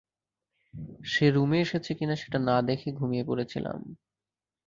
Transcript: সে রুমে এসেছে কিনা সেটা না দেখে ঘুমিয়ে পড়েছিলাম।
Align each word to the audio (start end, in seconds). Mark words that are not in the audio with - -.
সে 1.03 1.25
রুমে 1.29 1.57
এসেছে 1.61 1.91
কিনা 1.93 2.15
সেটা 2.15 2.39
না 2.41 2.55
দেখে 2.69 2.89
ঘুমিয়ে 2.91 3.27
পড়েছিলাম। 3.27 3.79